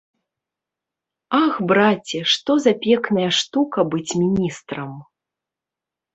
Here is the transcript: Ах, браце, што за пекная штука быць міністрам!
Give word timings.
Ах, 1.43 1.53
браце, 1.71 2.21
што 2.37 2.57
за 2.65 2.73
пекная 2.87 3.27
штука 3.41 3.79
быць 3.93 4.09
міністрам! 4.25 4.91